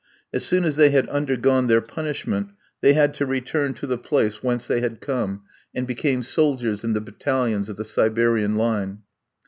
[0.33, 2.47] As soon as they had undergone their punishment
[2.81, 5.43] they had to return to the place whence they had come,
[5.75, 9.03] and became soldiers in the battalions of the Siberian Line.